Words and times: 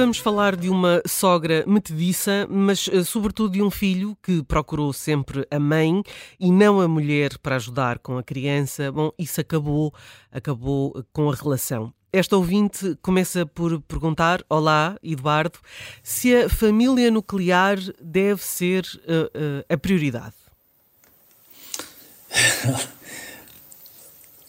vamos 0.00 0.16
falar 0.16 0.56
de 0.56 0.70
uma 0.70 1.02
sogra 1.06 1.62
metediça, 1.66 2.46
mas 2.48 2.88
eh, 2.90 3.04
sobretudo 3.04 3.52
de 3.52 3.62
um 3.62 3.70
filho 3.70 4.16
que 4.22 4.42
procurou 4.42 4.94
sempre 4.94 5.46
a 5.50 5.58
mãe 5.58 6.02
e 6.38 6.50
não 6.50 6.80
a 6.80 6.88
mulher 6.88 7.36
para 7.36 7.56
ajudar 7.56 7.98
com 7.98 8.16
a 8.16 8.22
criança. 8.22 8.90
Bom, 8.90 9.10
isso 9.18 9.42
acabou, 9.42 9.92
acabou 10.32 11.04
com 11.12 11.30
a 11.30 11.34
relação. 11.34 11.92
Esta 12.10 12.34
ouvinte 12.34 12.96
começa 13.02 13.44
por 13.44 13.78
perguntar: 13.82 14.42
Olá, 14.48 14.96
Eduardo, 15.02 15.58
se 16.02 16.34
a 16.34 16.48
família 16.48 17.10
nuclear 17.10 17.76
deve 18.00 18.42
ser 18.42 18.86
uh, 19.04 19.26
uh, 19.26 19.64
a 19.68 19.76
prioridade. 19.76 20.34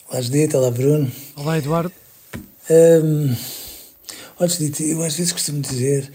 Olá, 0.08 0.22
Judita. 0.22 0.58
Olá, 0.58 0.72
Bruno. 0.72 1.12
Olá, 1.36 1.58
Eduardo. 1.58 1.92
Um... 2.70 3.61
Eu 4.80 5.04
às 5.04 5.16
vezes 5.16 5.32
costumo 5.32 5.62
dizer 5.62 6.12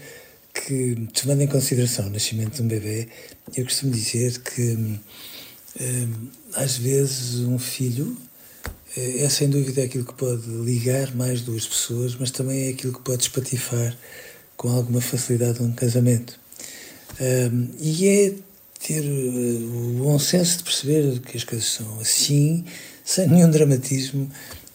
que, 0.53 1.07
tomando 1.13 1.43
em 1.43 1.47
consideração 1.47 2.07
o 2.07 2.09
nascimento 2.09 2.55
de 2.55 2.61
um 2.61 2.67
bebê, 2.67 3.07
eu 3.55 3.63
costumo 3.63 3.91
dizer 3.91 4.41
que 4.41 4.61
hum, 5.79 6.27
às 6.53 6.77
vezes 6.77 7.39
um 7.39 7.57
filho 7.57 8.17
eh, 8.97 9.23
é 9.23 9.29
sem 9.29 9.49
dúvida 9.49 9.83
aquilo 9.83 10.03
que 10.03 10.13
pode 10.13 10.45
ligar 10.45 11.15
mais 11.15 11.41
duas 11.41 11.65
pessoas, 11.65 12.15
mas 12.19 12.31
também 12.31 12.67
é 12.67 12.69
aquilo 12.71 12.93
que 12.93 13.01
pode 13.01 13.23
espatifar 13.23 13.95
com 14.57 14.69
alguma 14.69 14.99
facilidade 14.99 15.61
um 15.61 15.71
casamento. 15.71 16.37
Um, 17.21 17.69
e 17.79 18.07
é 18.07 18.33
ter 18.85 19.03
eh, 19.03 19.07
o 19.07 20.03
bom 20.03 20.19
senso 20.19 20.57
de 20.57 20.63
perceber 20.63 21.19
que 21.21 21.37
as 21.37 21.43
coisas 21.43 21.67
são 21.67 21.99
assim, 21.99 22.65
sem 23.03 23.27
nenhum 23.27 23.49
dramatismo, 23.49 24.29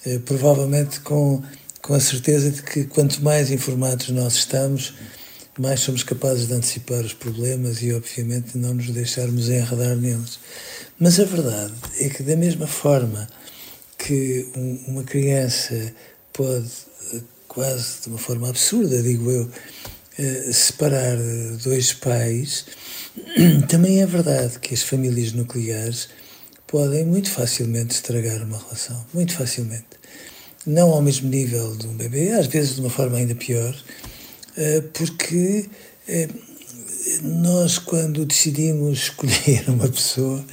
uh, 0.07 0.21
provavelmente 0.21 1.01
com 1.01 1.43
com 1.83 1.95
a 1.95 2.01
certeza 2.01 2.51
de 2.51 2.63
que 2.63 2.85
quanto 2.85 3.23
mais 3.23 3.51
informados 3.51 4.09
nós 4.11 4.35
estamos, 4.35 4.95
mais 5.59 5.81
somos 5.81 6.05
capazes 6.05 6.47
de 6.47 6.55
antecipar 6.55 7.01
os 7.01 7.13
problemas 7.13 7.83
e, 7.83 7.93
obviamente, 7.93 8.57
não 8.57 8.73
nos 8.73 8.89
deixarmos 8.91 9.49
enredar 9.49 9.97
neles. 9.97 10.39
Mas 10.99 11.19
a 11.19 11.25
verdade 11.25 11.75
é 11.99 12.09
que, 12.09 12.23
da 12.23 12.37
mesma 12.37 12.69
forma 12.69 13.29
que 13.99 14.49
uma 14.87 15.03
criança 15.03 15.93
pode, 16.33 16.71
eh, 17.15 17.21
quase 17.49 18.03
de 18.03 18.09
uma 18.09 18.19
forma 18.19 18.49
absurda, 18.49 19.03
digo 19.03 19.31
eu, 19.31 19.51
eh, 20.19 20.53
separar 20.53 21.19
dois 21.65 21.93
pais, 21.93 22.65
também 23.69 24.01
é 24.01 24.07
verdade 24.07 24.61
que 24.61 24.73
as 24.73 24.83
famílias 24.83 25.33
nucleares 25.33 26.09
podem 26.67 27.05
muito 27.05 27.31
facilmente 27.31 27.95
estragar 27.95 28.43
uma 28.45 28.59
relação. 28.59 29.05
Muito 29.13 29.35
facilmente 29.35 30.02
não 30.67 30.91
ao 30.91 31.03
mesmo 31.03 31.29
nível 31.29 31.75
de 31.77 31.87
um 31.87 31.95
bebê, 31.95 32.31
às 32.33 32.47
vezes 32.47 32.77
de 32.77 32.81
uma 32.81 32.91
forma 32.91 33.17
ainda 33.17 33.35
pior, 33.35 33.75
eh, 34.57 34.83
porque 34.93 35.69
eh, 36.09 36.29
nós, 37.23 37.79
quando 37.79 38.25
decidimos 38.25 39.05
escolher 39.05 39.65
uma 39.71 39.89
pessoa, 39.89 40.45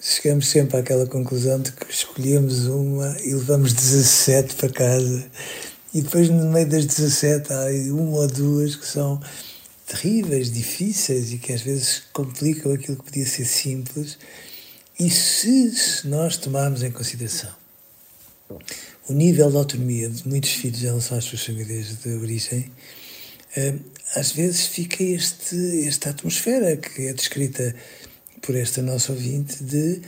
chegamos 0.00 0.48
sempre 0.48 0.76
àquela 0.78 1.06
conclusão 1.06 1.60
de 1.60 1.72
que 1.72 1.90
escolhemos 1.90 2.66
uma 2.66 3.16
e 3.22 3.32
levamos 3.34 3.72
17 3.72 4.54
para 4.56 4.68
casa. 4.68 5.24
E 5.92 6.02
depois, 6.02 6.28
no 6.28 6.50
meio 6.50 6.68
das 6.68 6.86
17, 6.86 7.52
há 7.52 7.66
uma 7.92 8.18
ou 8.18 8.28
duas 8.28 8.76
que 8.76 8.86
são 8.86 9.20
terríveis, 9.86 10.50
difíceis 10.50 11.32
e 11.32 11.38
que 11.38 11.52
às 11.52 11.62
vezes 11.62 12.02
complicam 12.12 12.72
aquilo 12.72 12.96
que 12.96 13.04
podia 13.04 13.26
ser 13.26 13.44
simples. 13.44 14.18
E 14.98 15.10
se 15.10 15.72
nós 16.04 16.36
tomarmos 16.36 16.82
em 16.82 16.90
consideração 16.90 17.50
o 19.10 19.12
nível 19.12 19.50
de 19.50 19.56
autonomia 19.56 20.08
de 20.08 20.26
muitos 20.28 20.52
filhos 20.52 20.82
em 20.82 20.86
relação 20.86 21.18
às 21.18 21.24
suas 21.24 21.44
famílias 21.44 21.98
de 22.00 22.10
origem, 22.10 22.70
eh, 23.56 23.74
às 24.14 24.30
vezes 24.30 24.66
fica 24.66 25.02
este, 25.02 25.84
esta 25.84 26.10
atmosfera 26.10 26.76
que 26.76 27.08
é 27.08 27.12
descrita 27.12 27.74
por 28.40 28.54
esta 28.54 28.80
nossa 28.80 29.12
ouvinte 29.12 29.64
de 29.64 30.00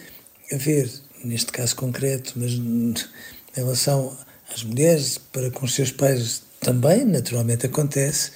haver, 0.52 0.88
neste 1.24 1.50
caso 1.50 1.74
concreto, 1.74 2.34
mas 2.36 2.52
em 2.52 2.94
relação 3.56 4.16
às 4.54 4.62
mulheres, 4.62 5.19
para 5.19 5.50
com 5.50 5.66
os 5.66 5.74
seus 5.74 5.90
pais 5.90 6.42
também, 6.60 7.04
naturalmente 7.04 7.66
acontece, 7.66 8.30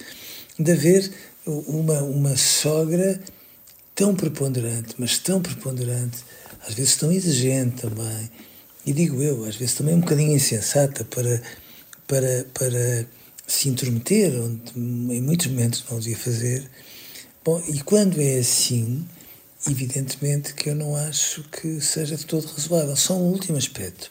de 0.59 0.69
haver 0.73 1.09
uma, 1.45 2.03
uma 2.03 2.35
sogra 2.35 3.21
tão 3.95 4.13
preponderante, 4.13 4.95
mas 4.97 5.17
tão 5.17 5.41
preponderante, 5.41 6.17
às 6.67 6.73
vezes 6.73 6.97
tão 6.97 7.09
exigente 7.09 7.83
também, 7.83 8.29
e 8.87 8.93
digo 8.93 9.21
eu, 9.21 9.43
às 9.43 9.57
vezes 9.57 9.75
também 9.75 9.95
um 9.95 9.99
bocadinho 9.99 10.33
insensata 10.33 11.03
para, 11.03 11.41
para, 12.07 12.45
para 12.53 13.05
se 13.45 13.67
intrometer, 13.67 14.33
onde 14.41 14.71
em 14.77 15.21
muitos 15.21 15.47
momentos 15.47 15.83
não 15.91 15.99
devia 15.99 16.17
fazer. 16.17 16.71
Bom, 17.43 17.61
e 17.67 17.81
quando 17.81 18.21
é 18.21 18.39
assim, 18.39 19.05
evidentemente 19.69 20.53
que 20.53 20.69
eu 20.69 20.75
não 20.75 20.95
acho 20.95 21.43
que 21.49 21.81
seja 21.81 22.15
de 22.15 22.25
todo 22.25 22.47
razoável. 22.47 22.95
Só 22.95 23.17
um 23.17 23.29
último 23.29 23.57
aspecto. 23.57 24.09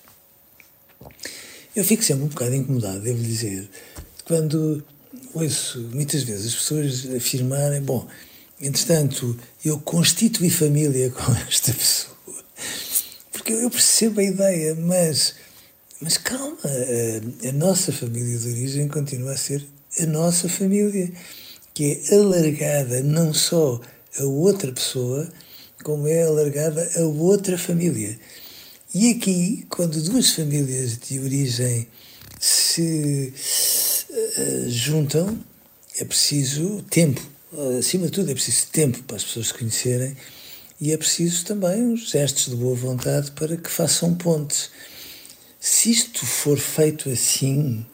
Eu 1.74 1.82
fico 1.82 2.04
sempre 2.04 2.24
um 2.24 2.28
bocado 2.28 2.54
incomodado, 2.54 3.00
devo 3.00 3.22
dizer, 3.22 3.70
quando 4.26 4.84
ouço 5.32 5.80
muitas 5.94 6.22
vezes 6.22 6.48
as 6.48 6.54
pessoas 6.54 7.16
afirmarem: 7.16 7.80
bom, 7.80 8.06
entretanto, 8.60 9.38
eu 9.64 9.78
constituí 9.80 10.50
família 10.50 11.08
com 11.16 11.32
esta 11.48 11.72
pessoa 11.72 12.15
porque 13.46 13.64
eu 13.64 13.70
percebo 13.70 14.20
a 14.20 14.24
ideia, 14.24 14.74
mas, 14.74 15.36
mas 16.00 16.18
calma, 16.18 16.58
a, 16.64 17.48
a 17.48 17.52
nossa 17.52 17.92
família 17.92 18.36
de 18.36 18.48
origem 18.48 18.88
continua 18.88 19.34
a 19.34 19.36
ser 19.36 19.64
a 20.00 20.06
nossa 20.06 20.48
família, 20.48 21.12
que 21.72 22.02
é 22.10 22.14
alargada 22.16 23.04
não 23.04 23.32
só 23.32 23.80
a 24.18 24.24
outra 24.24 24.72
pessoa, 24.72 25.28
como 25.84 26.08
é 26.08 26.24
alargada 26.24 26.90
a 26.96 27.02
outra 27.02 27.56
família. 27.56 28.18
E 28.92 29.12
aqui, 29.12 29.64
quando 29.68 30.02
duas 30.02 30.32
famílias 30.32 30.98
de 30.98 31.20
origem 31.20 31.86
se 32.40 33.32
uh, 34.10 34.68
juntam, 34.70 35.38
é 36.00 36.04
preciso 36.04 36.84
tempo. 36.90 37.22
Acima 37.78 38.06
de 38.06 38.12
tudo, 38.12 38.28
é 38.28 38.34
preciso 38.34 38.66
tempo 38.72 39.00
para 39.04 39.16
as 39.16 39.22
pessoas 39.22 39.48
se 39.48 39.54
conhecerem 39.54 40.16
e 40.80 40.92
é 40.92 40.96
preciso 40.96 41.44
também 41.44 41.82
uns 41.82 42.10
gestos 42.10 42.50
de 42.50 42.56
boa 42.56 42.74
vontade 42.74 43.30
para 43.32 43.56
que 43.56 43.70
façam 43.70 44.14
pontes. 44.14 44.70
Se 45.58 45.90
isto 45.90 46.24
for 46.24 46.58
feito 46.58 47.08
assim, 47.08 47.84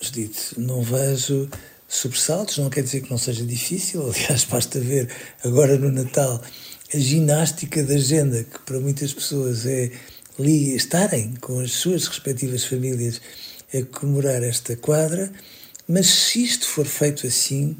Judite, 0.00 0.58
não 0.58 0.82
vejo 0.82 1.48
sobressaltos, 1.88 2.58
não 2.58 2.68
quer 2.68 2.82
dizer 2.82 3.00
que 3.00 3.10
não 3.10 3.18
seja 3.18 3.44
difícil, 3.44 4.02
aliás, 4.02 4.44
basta 4.50 4.78
ver 4.78 5.10
agora 5.42 5.78
no 5.78 5.90
Natal 5.90 6.42
a 6.94 6.98
ginástica 6.98 7.82
da 7.82 7.94
agenda, 7.94 8.44
que 8.44 8.58
para 8.60 8.78
muitas 8.78 9.12
pessoas 9.12 9.66
é 9.66 9.90
estarem 10.38 11.34
com 11.40 11.60
as 11.60 11.72
suas 11.72 12.06
respectivas 12.06 12.64
famílias 12.64 13.20
a 13.74 13.82
comemorar 13.98 14.42
esta 14.42 14.76
quadra, 14.76 15.32
mas 15.88 16.06
se 16.06 16.44
isto 16.44 16.66
for 16.66 16.86
feito 16.86 17.26
assim, 17.26 17.76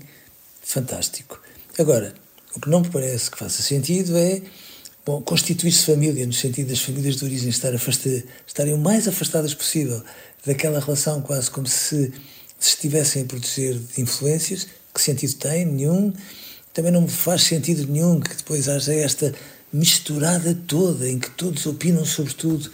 fantástico. 0.62 1.40
Agora, 1.78 2.14
o 2.56 2.60
que 2.60 2.68
não 2.68 2.80
me 2.80 2.88
parece 2.88 3.30
que 3.30 3.38
faça 3.38 3.62
sentido 3.62 4.16
é 4.16 4.42
constituir-se 5.24 5.86
família, 5.86 6.26
no 6.26 6.32
sentido 6.32 6.70
das 6.70 6.80
famílias 6.80 7.16
de 7.16 7.24
origem 7.24 7.48
estar 7.48 7.72
estarem 7.74 8.74
o 8.74 8.78
mais 8.78 9.06
afastadas 9.06 9.54
possível 9.54 10.02
daquela 10.44 10.80
relação, 10.80 11.22
quase 11.22 11.48
como 11.48 11.66
se 11.68 12.12
se 12.58 12.70
estivessem 12.70 13.22
a 13.22 13.24
proteger 13.26 13.78
de 13.78 14.00
influências. 14.00 14.66
Que 14.94 15.00
sentido 15.00 15.34
tem? 15.34 15.64
Nenhum. 15.64 16.12
Também 16.72 16.92
não 16.92 17.02
me 17.02 17.08
faz 17.08 17.42
sentido 17.42 17.90
nenhum 17.90 18.20
que 18.20 18.34
depois 18.34 18.68
haja 18.68 18.94
esta 18.94 19.34
misturada 19.72 20.54
toda, 20.66 21.08
em 21.08 21.18
que 21.18 21.30
todos 21.30 21.66
opinam 21.66 22.04
sobre 22.04 22.34
tudo, 22.34 22.70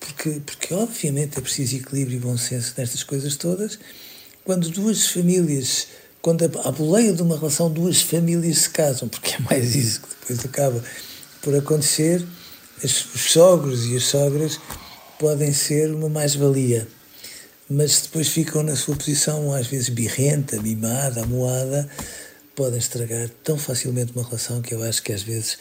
porque, 0.00 0.40
porque 0.44 0.72
obviamente 0.72 1.38
é 1.38 1.40
preciso 1.40 1.76
equilíbrio 1.76 2.16
e 2.16 2.20
bom 2.20 2.36
senso 2.36 2.74
nestas 2.76 3.02
coisas 3.02 3.36
todas. 3.36 3.78
Quando 4.44 4.70
duas 4.70 5.08
famílias, 5.08 5.88
quando 6.28 6.42
a, 6.42 6.68
a 6.68 6.72
boleia 6.72 7.14
de 7.14 7.22
uma 7.22 7.38
relação, 7.38 7.70
duas 7.70 8.02
famílias 8.02 8.58
se 8.58 8.68
casam, 8.68 9.08
porque 9.08 9.34
é 9.34 9.38
mais 9.48 9.74
isso 9.74 10.02
que 10.02 10.08
depois 10.08 10.44
acaba 10.44 10.84
por 11.40 11.54
acontecer, 11.54 12.22
os 12.84 12.92
sogros 13.32 13.86
e 13.86 13.96
as 13.96 14.02
sogras 14.02 14.60
podem 15.18 15.54
ser 15.54 15.90
uma 15.90 16.10
mais-valia, 16.10 16.86
mas 17.70 18.02
depois 18.02 18.28
ficam 18.28 18.62
na 18.62 18.76
sua 18.76 18.94
posição, 18.94 19.54
às 19.54 19.68
vezes 19.68 19.88
birrenta, 19.88 20.60
mimada, 20.60 21.22
amoada, 21.22 21.88
podem 22.54 22.78
estragar 22.78 23.30
tão 23.42 23.56
facilmente 23.56 24.12
uma 24.14 24.22
relação 24.22 24.60
que 24.60 24.74
eu 24.74 24.82
acho 24.82 25.02
que 25.02 25.14
às 25.14 25.22
vezes 25.22 25.56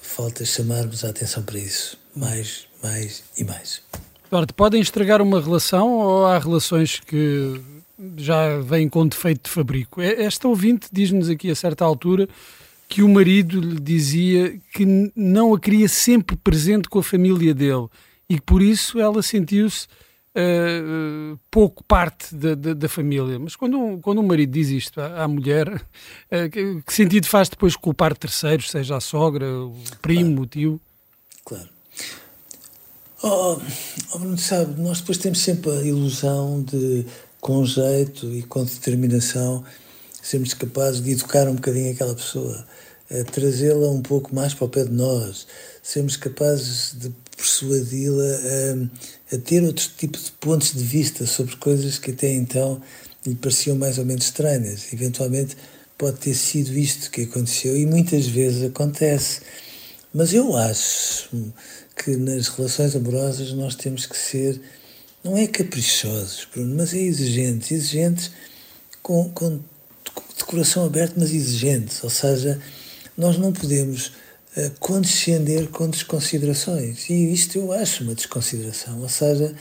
falta 0.00 0.46
chamarmos 0.46 1.04
a 1.04 1.10
atenção 1.10 1.42
para 1.42 1.58
isso, 1.58 1.98
mais, 2.16 2.64
mais 2.82 3.22
e 3.36 3.44
mais. 3.44 3.82
Eduardo, 4.28 4.54
podem 4.54 4.80
estragar 4.80 5.20
uma 5.20 5.42
relação 5.42 5.92
ou 5.98 6.24
há 6.24 6.38
relações 6.38 7.00
que 7.00 7.60
já 8.16 8.58
vêm 8.60 8.88
com 8.88 9.06
defeito 9.06 9.44
de 9.44 9.50
fabrico? 9.50 10.00
Esta 10.00 10.48
ouvinte 10.48 10.88
diz-nos 10.92 11.28
aqui 11.28 11.50
a 11.50 11.54
certa 11.54 11.84
altura 11.84 12.28
que 12.88 13.02
o 13.02 13.08
marido 13.08 13.60
lhe 13.60 13.80
dizia 13.80 14.58
que 14.72 15.12
não 15.14 15.54
a 15.54 15.60
queria 15.60 15.88
sempre 15.88 16.36
presente 16.36 16.88
com 16.88 16.98
a 16.98 17.02
família 17.02 17.54
dele 17.54 17.86
e 18.28 18.36
que 18.36 18.42
por 18.42 18.60
isso 18.60 18.98
ela 18.98 19.22
sentiu-se 19.22 19.86
uh, 20.34 21.38
pouco 21.50 21.84
parte 21.84 22.34
da, 22.34 22.54
da, 22.54 22.74
da, 22.74 22.88
família. 22.88 23.38
Mas 23.38 23.56
quando, 23.56 23.98
quando 24.00 24.18
o 24.18 24.22
marido 24.22 24.52
diz 24.52 24.68
isto 24.68 25.00
à, 25.00 25.24
à 25.24 25.28
mulher, 25.28 25.68
uh, 25.74 26.50
que, 26.50 26.82
que, 26.82 26.92
sentido 26.92 27.26
faz 27.26 27.48
depois 27.48 27.76
culpar 27.76 28.16
terceiros, 28.16 28.70
seja 28.70 28.96
a 28.96 29.00
sogra, 29.00 29.46
o 29.46 29.74
primo, 30.00 30.30
claro. 30.30 30.42
o 30.42 30.46
tio? 30.46 30.80
Claro. 31.44 31.68
Oh, 33.22 33.60
oh, 34.14 34.18
Bruno, 34.18 34.38
sabe, 34.38 34.80
nós 34.80 35.00
depois 35.00 35.18
temos 35.18 35.40
sempre 35.40 35.70
a 35.70 35.82
ilusão 35.82 36.62
de, 36.62 37.04
com 37.40 37.64
jeito 37.64 38.30
e 38.32 38.42
com 38.42 38.64
determinação, 38.64 39.64
sermos 40.22 40.54
capazes 40.54 41.02
de 41.02 41.12
educar 41.12 41.48
um 41.48 41.54
bocadinho 41.54 41.92
aquela 41.92 42.14
pessoa 42.14 42.66
trazê-la 43.32 43.88
um 43.90 44.00
pouco 44.00 44.34
mais 44.34 44.54
para 44.54 44.66
o 44.66 44.68
pé 44.68 44.84
de 44.84 44.92
nós, 44.92 45.46
sermos 45.82 46.16
capazes 46.16 46.94
de 46.96 47.10
persuadi-la 47.36 48.22
a, 48.22 49.34
a, 49.34 49.38
ter 49.38 49.64
outro 49.64 49.90
tipo 49.96 50.16
de 50.16 50.30
pontos 50.32 50.72
de 50.72 50.84
vista 50.84 51.26
sobre 51.26 51.56
coisas 51.56 51.98
que 51.98 52.12
até 52.12 52.32
então 52.32 52.80
lhe 53.26 53.34
pareciam 53.34 53.76
mais 53.76 53.98
ou 53.98 54.04
menos 54.04 54.26
estranhas. 54.26 54.92
Eventualmente 54.92 55.56
pode 55.98 56.18
ter 56.18 56.34
sido 56.34 56.76
isto 56.78 57.10
que 57.10 57.22
aconteceu 57.22 57.76
e 57.76 57.84
muitas 57.84 58.26
vezes 58.26 58.62
acontece. 58.62 59.40
Mas 60.14 60.32
eu 60.32 60.56
acho 60.56 61.28
que 61.96 62.16
nas 62.16 62.48
relações 62.48 62.94
amorosas 62.94 63.52
nós 63.52 63.74
temos 63.74 64.06
que 64.06 64.16
ser, 64.16 64.60
não 65.22 65.36
é 65.36 65.46
caprichosos, 65.46 66.46
Bruno, 66.52 66.76
mas 66.76 66.94
é 66.94 66.98
exigentes. 66.98 67.70
Exigentes 67.70 68.30
com, 69.02 69.30
com, 69.30 69.60
de 70.36 70.44
coração 70.44 70.84
aberto, 70.84 71.14
mas 71.16 71.32
exigentes. 71.32 72.02
Ou 72.02 72.10
seja, 72.10 72.60
nós 73.16 73.38
não 73.38 73.52
podemos 73.52 74.08
uh, 74.56 74.70
condescender 74.78 75.68
com 75.68 75.88
desconsiderações. 75.88 77.08
E 77.10 77.32
isto 77.32 77.58
eu 77.58 77.72
acho 77.72 78.04
uma 78.04 78.14
desconsideração. 78.14 79.00
Ou 79.00 79.08
seja, 79.08 79.54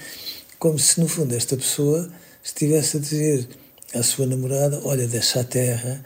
como 0.57 0.77
se 0.79 0.99
no 0.99 1.07
fundo 1.07 1.35
esta 1.35 1.55
pessoa 1.57 2.09
estivesse 2.43 2.97
a 2.97 2.99
dizer 2.99 3.47
à 3.93 4.03
sua 4.03 4.25
namorada: 4.25 4.79
Olha, 4.83 5.07
deixa 5.07 5.41
a 5.41 5.43
terra, 5.43 6.03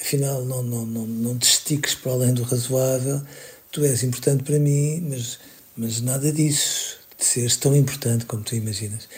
afinal 0.00 0.44
não, 0.44 0.62
não, 0.62 0.86
não, 0.86 1.06
não 1.06 1.38
te 1.38 1.48
estiques 1.48 1.94
para 1.94 2.12
além 2.12 2.34
do 2.34 2.42
razoável, 2.42 3.22
tu 3.70 3.84
és 3.84 4.02
importante 4.02 4.44
para 4.44 4.58
mim, 4.58 5.06
mas, 5.08 5.38
mas 5.76 6.00
nada 6.00 6.30
disso, 6.32 6.83
seres 7.24 7.56
tão 7.56 7.74
importante 7.74 8.24
como 8.26 8.42
tu 8.42 8.54
imaginas. 8.54 9.08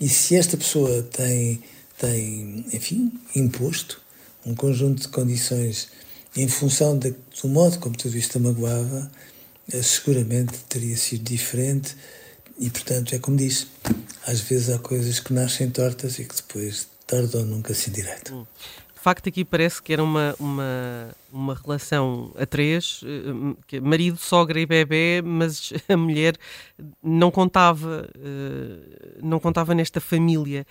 E 0.00 0.08
se 0.08 0.36
esta 0.36 0.56
pessoa 0.56 1.02
tem, 1.02 1.62
tem 1.98 2.64
enfim, 2.72 3.12
imposto 3.34 4.00
um 4.44 4.54
conjunto 4.54 5.02
de 5.02 5.08
condições 5.08 5.88
em 6.36 6.48
função 6.48 6.98
de, 6.98 7.14
do 7.42 7.48
modo 7.48 7.78
como 7.78 7.96
tudo 7.96 8.16
isto 8.16 8.38
a 8.38 8.40
magoava, 8.40 9.10
eh, 9.72 9.82
seguramente 9.82 10.58
teria 10.68 10.96
sido 10.96 11.24
diferente 11.24 11.96
e, 12.58 12.70
portanto, 12.70 13.14
é 13.14 13.18
como 13.18 13.36
disse, 13.36 13.66
às 14.26 14.40
vezes 14.40 14.70
há 14.70 14.78
coisas 14.78 15.18
que 15.18 15.32
nascem 15.32 15.70
tortas 15.70 16.18
e 16.18 16.24
que 16.24 16.36
depois 16.36 16.88
tardam 17.06 17.44
nunca 17.44 17.74
se 17.74 17.90
direito. 17.90 18.34
Hum. 18.34 18.46
Facto, 19.02 19.28
aqui 19.30 19.46
parece 19.46 19.82
que 19.82 19.94
era 19.94 20.04
uma, 20.04 20.34
uma, 20.38 21.16
uma 21.32 21.54
relação 21.54 22.32
a 22.38 22.44
três, 22.44 23.00
eh, 23.72 23.80
marido, 23.80 24.18
sogra 24.18 24.60
e 24.60 24.66
bebê, 24.66 25.22
mas 25.24 25.72
a 25.88 25.96
mulher 25.96 26.36
não 27.02 27.30
contava, 27.30 28.06
eh, 28.14 29.18
não 29.22 29.40
contava 29.40 29.74
nesta 29.74 30.00
família. 30.00 30.66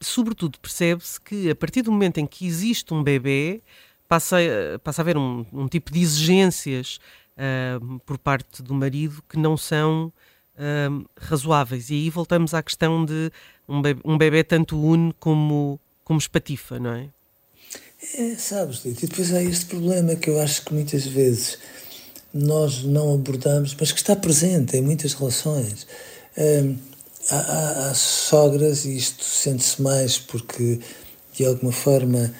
Sobretudo, 0.00 0.58
percebe-se 0.58 1.20
que 1.20 1.48
a 1.48 1.54
partir 1.54 1.82
do 1.82 1.92
momento 1.92 2.18
em 2.18 2.26
que 2.26 2.44
existe 2.44 2.92
um 2.92 3.04
bebê, 3.04 3.62
passa, 4.08 4.36
passa 4.82 5.00
a 5.00 5.04
haver 5.04 5.16
um, 5.16 5.46
um 5.52 5.68
tipo 5.68 5.92
de 5.92 6.00
exigências 6.00 6.98
uh, 7.36 8.00
por 8.00 8.18
parte 8.18 8.60
do 8.64 8.74
marido 8.74 9.22
que 9.28 9.38
não 9.38 9.56
são 9.56 10.12
uh, 10.56 11.08
razoáveis. 11.16 11.88
E 11.90 11.94
aí 11.94 12.10
voltamos 12.10 12.52
à 12.52 12.62
questão 12.64 13.04
de 13.04 13.30
um 13.68 13.80
bebê, 13.80 14.00
um 14.04 14.18
bebê 14.18 14.42
tanto 14.42 14.76
une 14.84 15.14
como, 15.20 15.78
como 16.02 16.18
espatifa, 16.18 16.80
não 16.80 16.90
é? 16.90 17.08
É, 18.14 18.34
sabes, 18.36 18.82
Lito, 18.84 19.04
e 19.04 19.08
depois 19.08 19.32
há 19.32 19.42
este 19.42 19.66
problema 19.66 20.16
que 20.16 20.30
eu 20.30 20.40
acho 20.40 20.64
que 20.64 20.72
muitas 20.72 21.04
vezes 21.04 21.58
nós 22.32 22.82
não 22.82 23.14
abordamos, 23.14 23.76
mas 23.78 23.92
que 23.92 23.98
está 23.98 24.16
presente 24.16 24.76
em 24.76 24.80
muitas 24.80 25.12
relações. 25.12 25.86
Um, 26.36 26.76
há, 27.30 27.36
há, 27.36 27.90
há, 27.90 27.94
sogras, 27.94 28.84
e 28.84 28.96
isto 28.96 29.22
sente-se 29.24 29.82
mais 29.82 30.16
porque 30.16 30.80
de 31.34 31.44
alguma 31.44 31.72
forma 31.72 32.32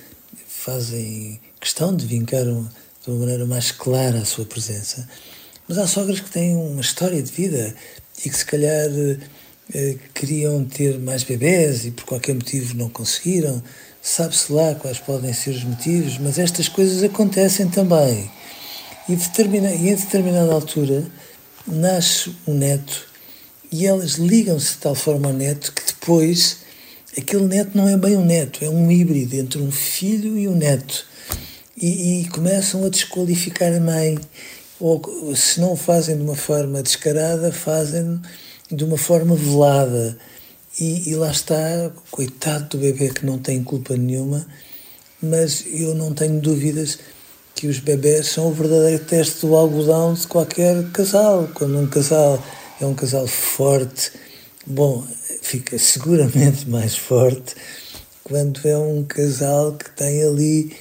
fazem 0.46 1.40
questão 1.60 1.94
de 1.94 2.06
vincar 2.06 2.44
de 2.44 3.10
uma 3.10 3.18
maneira 3.18 3.44
mais 3.44 3.70
clara 3.70 4.18
a 4.18 4.24
sua 4.24 4.46
presença. 4.46 5.06
Mas 5.68 5.76
há 5.76 5.86
sogras 5.86 6.20
que 6.20 6.30
têm 6.30 6.56
uma 6.56 6.80
história 6.80 7.22
de 7.22 7.30
vida 7.30 7.74
e 8.24 8.30
que 8.30 8.36
se 8.36 8.44
calhar 8.46 8.88
eh, 9.72 9.96
queriam 10.14 10.64
ter 10.64 10.98
mais 10.98 11.22
bebés 11.22 11.84
e 11.84 11.90
por 11.90 12.04
qualquer 12.04 12.34
motivo 12.34 12.74
não 12.76 12.88
conseguiram. 12.88 13.62
Sabe-se 14.02 14.52
lá 14.52 14.74
quais 14.74 14.98
podem 14.98 15.32
ser 15.32 15.50
os 15.50 15.64
motivos, 15.64 16.18
mas 16.18 16.38
estas 16.38 16.68
coisas 16.68 17.02
acontecem 17.02 17.68
também. 17.68 18.30
E, 19.08 19.16
determina, 19.16 19.70
e 19.70 19.88
em 19.90 19.94
determinada 19.94 20.52
altura 20.52 21.04
nasce 21.66 22.34
um 22.46 22.54
neto 22.54 23.10
e 23.72 23.86
elas 23.86 24.12
ligam-se 24.12 24.72
de 24.72 24.78
tal 24.78 24.94
forma 24.94 25.28
ao 25.28 25.32
neto 25.32 25.72
que 25.72 25.86
depois 25.86 26.58
aquele 27.16 27.44
neto 27.44 27.76
não 27.76 27.88
é 27.88 27.96
bem 27.96 28.16
um 28.16 28.24
neto, 28.24 28.64
é 28.64 28.68
um 28.68 28.90
híbrido 28.90 29.36
entre 29.36 29.60
um 29.60 29.70
filho 29.70 30.36
e 30.36 30.48
um 30.48 30.56
neto 30.56 31.06
e, 31.76 32.22
e 32.22 32.28
começam 32.28 32.84
a 32.84 32.88
desqualificar 32.88 33.72
a 33.72 33.80
mãe. 33.80 34.18
Ou 34.78 35.36
se 35.36 35.60
não 35.60 35.72
o 35.72 35.76
fazem 35.76 36.16
de 36.16 36.22
uma 36.22 36.34
forma 36.34 36.82
descarada, 36.82 37.52
fazem 37.52 38.20
de 38.70 38.82
uma 38.82 38.96
forma 38.96 39.36
velada. 39.36 40.16
E, 40.80 41.10
e, 41.10 41.14
lá 41.14 41.30
está, 41.30 41.92
coitado 42.10 42.70
do 42.70 42.78
bebê 42.78 43.10
que 43.10 43.26
não 43.26 43.38
tem 43.38 43.62
culpa 43.62 43.96
nenhuma, 43.96 44.46
mas 45.22 45.64
eu 45.66 45.94
não 45.94 46.14
tenho 46.14 46.40
dúvidas 46.40 46.98
que 47.54 47.66
os 47.66 47.78
bebés 47.78 48.28
são 48.28 48.48
o 48.48 48.52
verdadeiro 48.52 49.04
teste 49.04 49.46
do 49.46 49.54
algodão 49.54 50.14
de 50.14 50.26
qualquer 50.26 50.90
casal. 50.92 51.50
Quando 51.52 51.78
um 51.78 51.86
casal 51.86 52.42
é 52.80 52.86
um 52.86 52.94
casal 52.94 53.26
forte, 53.26 54.12
bom, 54.66 55.06
fica 55.42 55.78
seguramente 55.78 56.66
mais 56.70 56.96
forte 56.96 57.54
quando 58.30 58.60
é 58.64 58.78
um 58.78 59.02
casal 59.02 59.72
que 59.72 59.90
tem 59.90 60.22
ali 60.22 60.76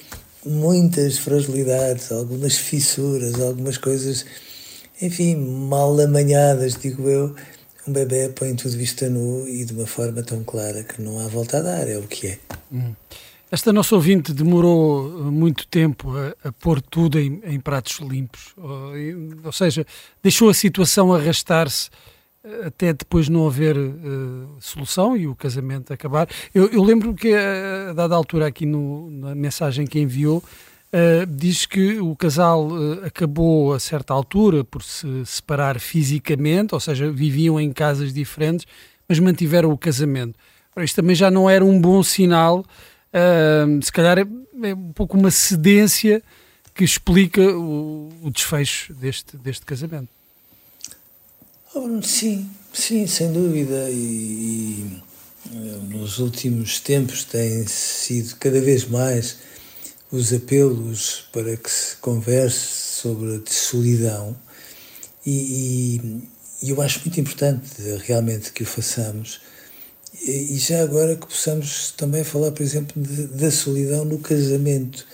muitas 0.46 1.18
fragilidades, 1.18 2.12
algumas 2.12 2.56
fissuras, 2.56 3.40
algumas 3.40 3.76
coisas, 3.76 4.24
enfim, 5.02 5.34
mal 5.34 5.98
amanhadas, 5.98 6.76
digo 6.80 7.08
eu. 7.08 7.34
Um 7.86 7.92
bebê 7.92 8.28
põe 8.28 8.54
tudo 8.54 8.76
vista 8.76 9.08
nu 9.08 9.48
e 9.48 9.64
de 9.64 9.72
uma 9.72 9.86
forma 9.86 10.22
tão 10.22 10.44
clara 10.44 10.82
que 10.82 11.00
não 11.00 11.18
há 11.18 11.28
volta 11.28 11.58
a 11.58 11.62
dar, 11.62 11.88
é 11.88 11.96
o 11.96 12.02
que 12.02 12.28
é. 12.28 12.38
Hum. 12.72 12.94
Esta 13.50 13.72
nossa 13.72 13.96
ouvinte 13.96 14.32
demorou 14.32 15.30
muito 15.30 15.66
tempo 15.66 16.16
a, 16.16 16.48
a 16.48 16.52
pôr 16.52 16.80
tudo 16.80 17.18
em, 17.18 17.40
em 17.44 17.58
pratos 17.58 17.98
limpos, 17.98 18.54
ou, 18.56 18.92
ou, 19.44 19.52
seja, 19.52 19.84
deixou 20.22 20.48
a 20.48 20.54
situação 20.54 21.12
arrastar-se 21.12 21.90
até 22.64 22.92
depois 22.92 23.28
não 23.28 23.46
haver 23.46 23.76
uh, 23.76 24.56
solução 24.60 25.16
e 25.16 25.26
o 25.26 25.34
casamento 25.34 25.92
acabar. 25.92 26.28
Eu, 26.54 26.68
eu 26.68 26.82
lembro 26.82 27.12
que, 27.12 27.34
a 27.34 27.92
dada 27.92 28.14
altura, 28.14 28.46
aqui 28.46 28.64
no, 28.64 29.10
na 29.10 29.34
mensagem 29.34 29.86
que 29.86 29.98
enviou, 29.98 30.42
uh, 30.92 31.26
diz 31.26 31.66
que 31.66 31.98
o 31.98 32.14
casal 32.16 32.68
uh, 32.68 33.04
acabou 33.04 33.72
a 33.72 33.80
certa 33.80 34.12
altura 34.12 34.64
por 34.64 34.82
se 34.82 35.24
separar 35.26 35.78
fisicamente, 35.80 36.74
ou 36.74 36.80
seja, 36.80 37.10
viviam 37.10 37.60
em 37.60 37.72
casas 37.72 38.12
diferentes, 38.12 38.66
mas 39.08 39.18
mantiveram 39.18 39.70
o 39.70 39.78
casamento. 39.78 40.38
Isto 40.78 40.96
também 40.96 41.14
já 41.16 41.30
não 41.30 41.50
era 41.50 41.64
um 41.64 41.80
bom 41.80 42.02
sinal, 42.02 42.64
se 43.82 43.92
calhar 43.92 44.18
é, 44.18 44.22
é 44.22 44.74
um 44.74 44.92
pouco 44.92 45.18
uma 45.18 45.30
cedência 45.30 46.22
que 46.74 46.84
explica 46.84 47.42
o, 47.42 48.08
o 48.22 48.30
desfecho 48.30 48.94
deste, 48.94 49.36
deste 49.36 49.66
casamento. 49.66 50.08
Oh, 51.74 52.00
sim, 52.02 52.48
sim, 52.72 53.06
sem 53.06 53.32
dúvida. 53.32 53.90
E, 53.90 53.94
e, 53.94 55.02
eh, 55.52 55.78
nos 55.88 56.18
últimos 56.18 56.80
tempos 56.80 57.24
têm 57.24 57.66
sido 57.66 58.36
cada 58.36 58.60
vez 58.60 58.86
mais 58.86 59.38
os 60.12 60.32
apelos 60.32 61.28
para 61.32 61.56
que 61.56 61.70
se 61.70 61.96
converse 61.96 63.00
sobre 63.00 63.36
a 63.36 63.40
solidão. 63.50 64.36
E, 65.24 66.20
e 66.62 66.70
eu 66.70 66.80
acho 66.82 67.00
muito 67.00 67.20
importante 67.20 67.80
realmente 68.04 68.52
que 68.52 68.62
o 68.62 68.66
façamos. 68.66 69.40
E, 70.22 70.58
já 70.58 70.82
agora 70.82 71.16
que 71.16 71.26
possamos 71.26 71.92
também 71.92 72.24
falar, 72.24 72.50
por 72.50 72.62
exemplo, 72.62 73.00
de, 73.00 73.28
da 73.28 73.50
solidão 73.50 74.04
no 74.04 74.18
casamento, 74.18 75.06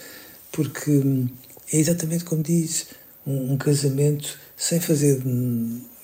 porque 0.51 0.91
hum, 0.91 1.29
é 1.73 1.79
exatamente 1.79 2.25
como 2.25 2.43
diz, 2.43 2.87
um, 3.27 3.53
um 3.53 3.57
casamento 3.57 4.39
sem 4.57 4.81
fazer 4.81 5.23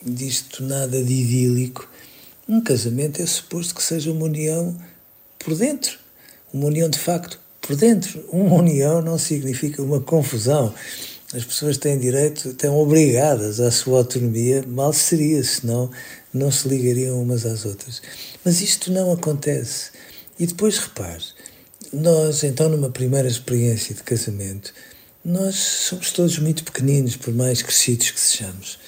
disto 0.05 0.63
nada 0.63 1.03
de 1.03 1.13
idílico. 1.13 1.89
Um 2.49 2.61
casamento 2.61 3.23
é 3.23 3.27
suposto 3.27 3.75
que 3.75 3.83
seja 3.83 4.13
uma 4.13 4.27
união 4.27 4.77
por 5.39 5.57
dentro, 5.57 5.99
uma 6.53 6.67
união 6.67 6.89
de 6.89 6.99
facto 6.99 7.42
por 7.63 7.77
dentro. 7.77 8.23
Uma 8.31 8.57
união 8.57 9.01
não 9.01 9.17
significa 9.17 9.83
uma 9.83 10.01
confusão. 10.01 10.75
As 11.33 11.45
pessoas 11.45 11.79
têm 11.79 11.99
direito, 11.99 12.51
estão 12.51 12.77
obrigadas 12.77 13.59
à 13.59 13.71
sua 13.71 13.99
autonomia, 13.99 14.63
mal 14.67 14.93
seria, 14.93 15.43
senão 15.43 15.91
não 16.35 16.51
se 16.51 16.69
ligariam 16.69 17.23
umas 17.23 17.47
às 17.47 17.65
outras. 17.65 18.03
Mas 18.45 18.61
isto 18.61 18.93
não 18.93 19.11
acontece. 19.11 19.93
E 20.39 20.47
depois 20.47 20.77
repare, 20.79 21.25
nós, 21.91 22.43
então, 22.43 22.69
numa 22.69 22.91
primeira 22.91 23.29
experiência 23.29 23.95
de 23.95 24.03
casamento, 24.03 24.75
nós 25.25 25.55
somos 25.55 26.11
todos 26.11 26.39
muito 26.39 26.65
pequeninos, 26.65 27.17
por 27.17 27.33
mais 27.33 27.63
crescidos 27.63 28.11
que 28.11 28.21
sejamos. 28.21 28.79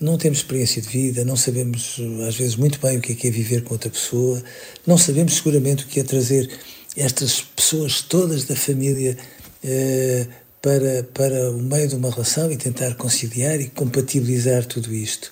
Não 0.00 0.18
temos 0.18 0.38
experiência 0.38 0.82
de 0.82 0.88
vida, 0.88 1.24
não 1.24 1.36
sabemos, 1.36 2.00
às 2.26 2.34
vezes, 2.34 2.56
muito 2.56 2.80
bem 2.80 2.98
o 2.98 3.00
que 3.00 3.12
é, 3.12 3.14
que 3.14 3.28
é 3.28 3.30
viver 3.30 3.62
com 3.62 3.74
outra 3.74 3.90
pessoa, 3.90 4.42
não 4.84 4.98
sabemos 4.98 5.34
seguramente 5.34 5.84
o 5.84 5.86
que 5.86 6.00
é 6.00 6.04
trazer 6.04 6.50
estas 6.96 7.40
pessoas 7.40 8.02
todas 8.02 8.44
da 8.44 8.56
família 8.56 9.16
eh, 9.62 10.26
para, 10.62 11.02
para 11.12 11.50
o 11.50 11.58
meio 11.58 11.88
de 11.88 11.94
uma 11.94 12.10
relação 12.10 12.50
e 12.50 12.56
tentar 12.56 12.94
conciliar 12.94 13.60
e 13.60 13.68
compatibilizar 13.68 14.64
tudo 14.64 14.94
isto. 14.94 15.30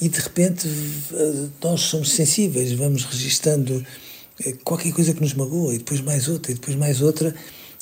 E 0.00 0.08
de 0.08 0.20
repente 0.20 0.68
nós 1.62 1.80
somos 1.82 2.12
sensíveis, 2.12 2.72
vamos 2.72 3.04
registando 3.04 3.84
eh, 4.44 4.54
qualquer 4.64 4.92
coisa 4.92 5.14
que 5.14 5.20
nos 5.20 5.34
magoa, 5.34 5.74
e 5.74 5.78
depois 5.78 6.00
mais 6.00 6.28
outra, 6.28 6.52
e 6.52 6.54
depois 6.54 6.76
mais 6.76 7.00
outra. 7.00 7.34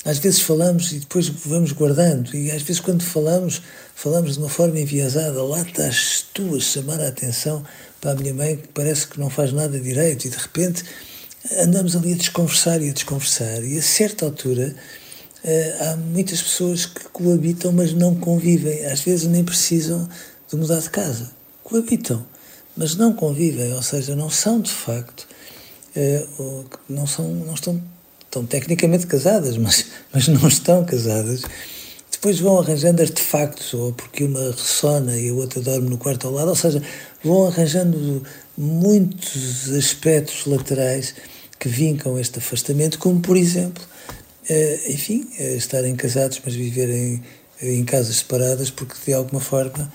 Às 0.03 0.19
vezes 0.19 0.41
falamos 0.41 0.91
e 0.91 0.99
depois 0.99 1.27
vamos 1.27 1.71
guardando, 1.71 2.35
e 2.35 2.51
às 2.51 2.61
vezes 2.61 2.79
quando 2.79 3.03
falamos, 3.03 3.61
falamos 3.95 4.33
de 4.33 4.39
uma 4.39 4.49
forma 4.49 4.79
enviesada. 4.79 5.43
Lá 5.43 5.61
estás 5.61 6.25
tu 6.33 6.55
a 6.55 6.59
chamar 6.59 7.01
a 7.01 7.07
atenção 7.07 7.63
para 7.99 8.11
a 8.11 8.15
minha 8.15 8.33
mãe 8.33 8.57
que 8.57 8.67
parece 8.67 9.07
que 9.07 9.19
não 9.19 9.29
faz 9.29 9.51
nada 9.51 9.79
direito, 9.79 10.25
e 10.25 10.29
de 10.29 10.37
repente 10.37 10.83
andamos 11.59 11.95
ali 11.95 12.13
a 12.13 12.17
desconversar 12.17 12.81
e 12.81 12.89
a 12.89 12.93
desconversar, 12.93 13.63
e 13.63 13.77
a 13.77 13.81
certa 13.81 14.25
altura 14.25 14.75
eh, 15.47 15.77
há 15.79 15.95
muitas 15.95 16.41
pessoas 16.41 16.87
que 16.87 17.07
coabitam, 17.09 17.71
mas 17.71 17.93
não 17.93 18.15
convivem. 18.15 18.83
Às 18.85 19.01
vezes 19.01 19.27
nem 19.27 19.43
precisam 19.43 20.09
de 20.49 20.55
mudar 20.55 20.79
de 20.79 20.89
casa. 20.89 21.29
Coabitam, 21.63 22.25
mas 22.75 22.95
não 22.95 23.13
convivem, 23.13 23.71
ou 23.73 23.81
seja, 23.83 24.15
não 24.15 24.29
são 24.29 24.59
de 24.59 24.71
facto, 24.71 25.27
eh, 25.95 26.25
não, 26.89 27.05
são, 27.05 27.27
não 27.27 27.53
estão, 27.53 27.81
estão 28.23 28.45
tecnicamente 28.45 29.05
casadas, 29.05 29.55
mas, 29.57 29.85
mas 30.11 30.27
não 30.27 30.47
estão 30.47 30.83
casadas. 30.83 31.43
Depois 32.11 32.39
vão 32.39 32.59
arranjando 32.59 33.03
artefactos, 33.03 33.71
ou 33.75 33.93
porque 33.93 34.23
uma 34.23 34.49
ressona 34.49 35.15
e 35.15 35.29
a 35.29 35.33
outra 35.33 35.61
dorme 35.61 35.89
no 35.89 35.97
quarto 35.97 36.25
ao 36.25 36.33
lado, 36.33 36.49
ou 36.49 36.55
seja, 36.55 36.81
vão 37.23 37.47
arranjando 37.47 38.23
muitos 38.57 39.69
aspectos 39.69 40.47
laterais 40.47 41.13
que 41.59 41.69
vincam 41.69 42.19
este 42.19 42.39
afastamento, 42.39 42.99
como 42.99 43.21
por 43.21 43.37
exemplo, 43.37 43.83
eh, 44.49 44.79
enfim, 44.89 45.27
eh, 45.39 45.55
estarem 45.55 45.95
casados, 45.95 46.39
mas 46.43 46.53
viverem 46.53 47.23
em 47.61 47.83
casas 47.85 48.17
separadas, 48.17 48.69
porque 48.69 48.95
de 49.05 49.13
alguma 49.13 49.41
forma, 49.41 49.91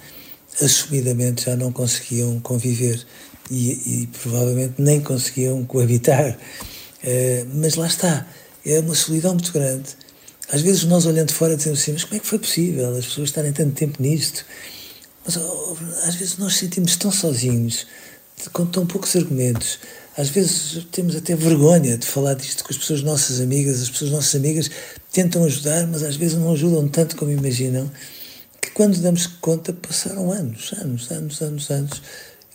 assumidamente, 0.60 1.44
já 1.44 1.56
não 1.56 1.70
conseguiam 1.72 2.40
conviver 2.40 3.04
e, 3.50 4.02
e 4.02 4.06
provavelmente 4.22 4.74
nem 4.78 5.00
conseguiam 5.00 5.64
coabitar. 5.64 6.38
Eh, 7.02 7.44
mas 7.54 7.74
lá 7.76 7.86
está, 7.86 8.26
é 8.64 8.78
uma 8.80 8.94
solidão 8.94 9.32
muito 9.32 9.52
grande. 9.52 9.90
Às 10.52 10.62
vezes 10.62 10.84
nós 10.84 11.06
olhando 11.06 11.28
de 11.28 11.34
fora 11.34 11.56
dizemos 11.56 11.80
assim, 11.80 11.92
mas 11.92 12.04
como 12.04 12.16
é 12.16 12.18
que 12.18 12.26
foi 12.26 12.38
possível 12.38 12.96
as 12.96 13.06
pessoas 13.06 13.28
estarem 13.28 13.52
tanto 13.52 13.72
tempo 13.72 14.02
nisto? 14.02 14.44
Mas 15.24 15.36
oh, 15.36 15.76
às 16.04 16.14
vezes 16.16 16.38
nós 16.38 16.56
sentimos 16.56 16.96
tão 16.96 17.10
sozinhos, 17.12 17.86
com 18.52 18.66
tão 18.66 18.86
poucos 18.86 19.14
argumentos. 19.16 19.78
Às 20.16 20.28
vezes 20.28 20.86
temos 20.90 21.14
até 21.14 21.34
vergonha 21.36 21.96
de 21.96 22.06
falar 22.06 22.34
disto 22.34 22.64
com 22.64 22.72
as 22.72 22.78
pessoas 22.78 23.02
nossas 23.02 23.40
amigas. 23.40 23.80
As 23.80 23.90
pessoas 23.90 24.10
nossas 24.10 24.34
amigas 24.34 24.70
tentam 25.12 25.44
ajudar, 25.44 25.86
mas 25.86 26.02
às 26.02 26.16
vezes 26.16 26.36
não 26.36 26.52
ajudam 26.52 26.88
tanto 26.88 27.16
como 27.16 27.30
imaginam. 27.30 27.90
Que 28.60 28.70
quando 28.72 28.98
damos 29.00 29.26
conta, 29.26 29.72
passaram 29.72 30.30
anos, 30.30 30.72
anos, 30.72 31.10
anos, 31.10 31.40
anos, 31.40 31.70
anos. 31.70 32.02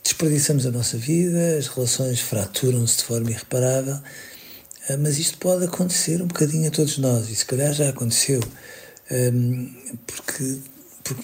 Desperdiçamos 0.04 0.66
a 0.66 0.72
nossa 0.72 0.98
vida, 0.98 1.58
as 1.58 1.68
relações 1.68 2.20
fraturam-se 2.20 2.98
de 2.98 3.04
forma 3.06 3.32
irreparável. 3.32 4.00
Ah, 4.88 4.98
mas 4.98 5.18
isto 5.18 5.40
pode 5.40 5.66
acontecer 5.66 6.22
um 6.22 6.28
bocadinho 6.28 6.68
a 6.68 6.72
todos 6.72 7.00
nós, 7.00 7.28
e 7.30 7.36
se 7.36 7.44
calhar 7.44 7.74
já 7.74 7.90
aconteceu, 7.90 8.40
porque, 10.06 10.60
porque, 11.04 11.24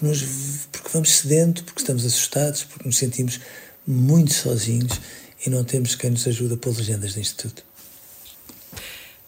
porque 0.72 0.88
vamos 0.92 1.12
cedendo, 1.12 1.62
porque 1.62 1.80
estamos 1.80 2.04
assustados, 2.04 2.64
porque 2.64 2.88
nos 2.88 2.98
sentimos 2.98 3.38
muito 3.86 4.32
sozinhos 4.32 5.00
e 5.44 5.50
não 5.50 5.64
temos 5.64 5.94
quem 5.94 6.10
nos 6.10 6.26
ajude 6.26 6.54
a 6.54 6.56
pôr 6.56 6.76
legendas 6.76 7.16
nisto 7.16 7.48
tudo. 7.48 7.62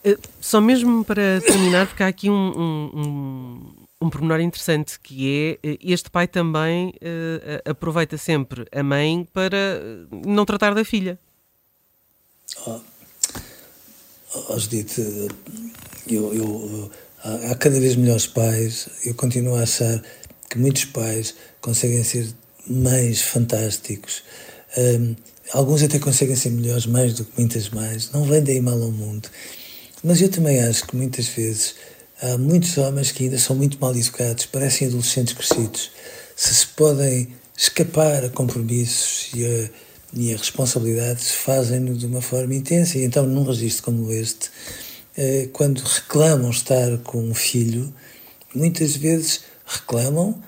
Eh, 0.05 0.19
só 0.41 0.61
mesmo 0.61 1.05
para 1.05 1.41
terminar, 1.41 1.87
porque 1.87 2.03
há 2.03 2.07
aqui 2.07 2.29
um, 2.29 2.35
um, 2.35 2.91
um, 2.95 3.75
um 4.03 4.11
pormenor 4.11 4.41
interessante 4.41 5.01
que 5.01 5.59
é 5.63 5.71
eh, 5.71 5.79
este 5.81 6.11
pai 6.11 6.29
também 6.29 6.91
uh, 6.91 7.71
aproveita 7.71 8.19
sempre 8.19 8.67
a 8.71 8.83
mãe 8.83 9.27
para 9.33 9.81
não 10.27 10.45
tratar 10.45 10.75
da 10.75 10.85
filha. 10.85 11.19
Oh, 12.67 12.81
oh 14.49 14.59
Judite, 14.59 15.01
eu, 16.07 16.35
eu, 16.35 16.91
há 17.51 17.55
cada 17.55 17.81
vez 17.81 17.97
melhores 17.97 18.27
pais, 18.27 18.89
eu 19.05 19.15
continuo 19.15 19.57
a 19.57 19.63
achar 19.63 20.03
que 20.51 20.59
muitos 20.59 20.85
pais 20.85 21.35
conseguem 21.61 22.05
ser 22.05 22.29
mães 22.69 23.23
fantásticos. 23.23 24.23
Um, 24.77 25.17
alguns 25.53 25.83
até 25.83 25.99
conseguem 25.99 26.37
ser 26.37 26.51
melhores, 26.51 26.87
mais 26.87 27.15
do 27.15 27.25
que 27.25 27.33
muitas 27.39 27.69
mais. 27.71 28.11
Não 28.13 28.25
vendem 28.25 28.61
mal 28.61 28.81
ao 28.81 28.91
mundo. 28.91 29.29
Mas 30.03 30.21
eu 30.21 30.29
também 30.29 30.61
acho 30.61 30.87
que 30.87 30.97
muitas 30.97 31.27
vezes 31.29 31.75
há 32.23 32.37
muitos 32.39 32.77
homens 32.79 33.13
que 33.13 33.25
ainda 33.25 33.39
são 33.39 33.57
muito 33.57 33.79
mal 33.81 33.95
educados, 33.97 34.47
parecem 34.47 34.89
adolescentes 34.89 35.35
crescidos. 35.35 35.91
Se 36.37 36.55
se 36.55 36.67
podem 36.69 37.29
escapar 37.57 38.25
a 38.25 38.29
compromissos 38.29 39.31
e 39.35 39.45
a, 39.45 39.71
e 40.13 40.35
a 40.35 40.37
responsabilidades, 40.37 41.31
fazem-no 41.31 41.97
de 41.97 42.07
uma 42.07 42.21
forma 42.21 42.55
intensa. 42.55 42.99
E 42.99 43.05
então, 43.05 43.27
num 43.27 43.45
registro 43.45 43.85
como 43.85 44.13
este, 44.13 44.51
eh, 45.17 45.49
quando 45.53 45.79
reclamam 45.79 46.51
estar 46.51 46.99
com 46.99 47.23
um 47.23 47.35
filho, 47.35 47.93
muitas 48.55 48.97
vezes 48.97 49.43
reclamam 49.67 50.43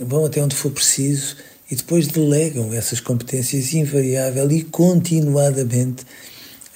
vão 0.00 0.24
até 0.24 0.42
onde 0.42 0.54
for 0.54 0.70
preciso 0.70 1.36
e 1.70 1.76
depois 1.76 2.06
delegam 2.06 2.72
essas 2.72 3.00
competências 3.00 3.72
invariável 3.74 4.50
e 4.50 4.62
continuadamente 4.64 6.04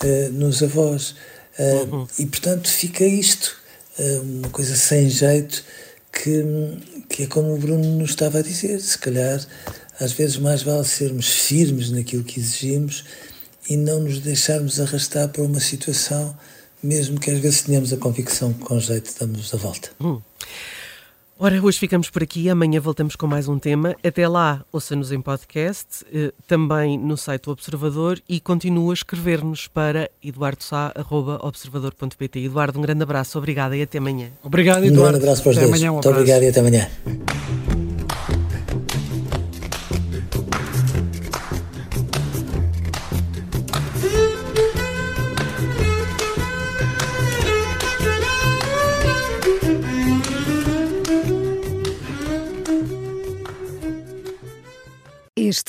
uh, 0.04 0.32
nos 0.32 0.62
avós. 0.62 1.14
Uh, 1.58 1.94
uhum. 1.94 2.06
E, 2.18 2.26
portanto, 2.26 2.68
fica 2.68 3.04
isto, 3.04 3.56
uh, 3.98 4.20
uma 4.20 4.48
coisa 4.50 4.76
sem 4.76 5.08
jeito, 5.08 5.64
que, 6.12 6.44
que 7.08 7.22
é 7.22 7.26
como 7.26 7.54
o 7.54 7.58
Bruno 7.58 7.98
nos 7.98 8.10
estava 8.10 8.38
a 8.38 8.42
dizer, 8.42 8.80
se 8.80 8.98
calhar 8.98 9.40
às 9.98 10.12
vezes 10.12 10.36
mais 10.36 10.62
vale 10.62 10.84
sermos 10.84 11.28
firmes 11.28 11.90
naquilo 11.90 12.24
que 12.24 12.38
exigimos 12.38 13.04
e 13.68 13.76
não 13.76 14.00
nos 14.00 14.18
deixarmos 14.18 14.80
arrastar 14.80 15.28
para 15.28 15.42
uma 15.42 15.60
situação, 15.60 16.36
mesmo 16.82 17.18
que 17.18 17.30
às 17.30 17.38
vezes 17.38 17.62
tenhamos 17.62 17.92
a 17.92 17.96
convicção 17.96 18.52
que 18.52 18.60
com 18.60 18.78
jeito 18.78 19.12
damos 19.18 19.54
a 19.54 19.56
volta. 19.56 19.90
Uhum. 20.00 20.20
Ora, 21.44 21.60
hoje 21.60 21.76
ficamos 21.76 22.08
por 22.08 22.22
aqui, 22.22 22.48
amanhã 22.48 22.80
voltamos 22.80 23.16
com 23.16 23.26
mais 23.26 23.48
um 23.48 23.58
tema. 23.58 23.96
Até 24.06 24.28
lá, 24.28 24.64
ouça-nos 24.70 25.10
em 25.10 25.20
podcast, 25.20 26.06
eh, 26.14 26.32
também 26.46 26.96
no 26.96 27.16
site 27.16 27.42
do 27.42 27.50
Observador 27.50 28.22
e 28.28 28.38
continua 28.38 28.92
a 28.92 28.94
escrever-nos 28.94 29.66
para 29.66 30.08
eduardosá.observador.pt. 30.22 32.44
Eduardo, 32.44 32.78
um 32.78 32.82
grande 32.82 33.02
abraço, 33.02 33.38
obrigada 33.38 33.76
e 33.76 33.82
até 33.82 33.98
amanhã. 33.98 34.28
Obrigado, 34.40 34.84
Eduardo. 34.84 35.00
Um 35.00 35.02
grande 35.02 35.24
abraço 35.24 35.42
para 35.42 35.50
os 35.50 35.56
até 35.56 35.66
dois. 35.66 35.80
Amanhã, 35.80 35.90
um 35.90 35.94
Muito 35.94 36.10
obrigado 36.10 36.44
e 36.44 36.46
até 36.46 36.60
amanhã. 36.60 36.88